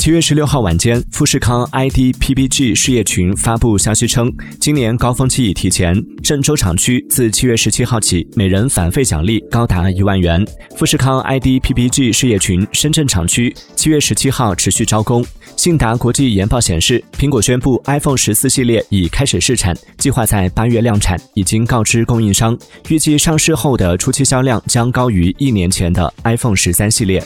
[0.00, 10.42] 七月十六号晚间富士康 idpbg 事业群发布消息称今年高峰期已提前郑州厂区自七月十七号起每人返费奖励高达一万元。
[10.74, 15.22] 富士康 idpbg 事业群深圳厂区七月十七号持续招工。
[15.54, 22.56] 信达国际研报显示苹果宣布 iphone 十四系列已开始试产计划在八月量产已经告知供应商。
[22.88, 27.22] 预计上市后的初期销量将高于一年前的 iphone 十三系列。